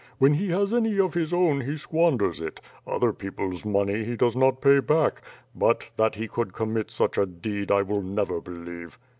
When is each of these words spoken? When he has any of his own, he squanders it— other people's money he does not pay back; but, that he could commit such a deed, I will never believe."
When 0.17 0.33
he 0.33 0.49
has 0.49 0.73
any 0.73 0.99
of 0.99 1.13
his 1.13 1.31
own, 1.31 1.61
he 1.61 1.77
squanders 1.77 2.41
it— 2.41 2.59
other 2.87 3.13
people's 3.13 3.63
money 3.63 4.03
he 4.03 4.15
does 4.15 4.35
not 4.35 4.59
pay 4.59 4.79
back; 4.79 5.21
but, 5.53 5.91
that 5.95 6.15
he 6.15 6.27
could 6.27 6.53
commit 6.53 6.89
such 6.89 7.19
a 7.19 7.27
deed, 7.27 7.69
I 7.71 7.83
will 7.83 8.01
never 8.01 8.41
believe." 8.41 8.97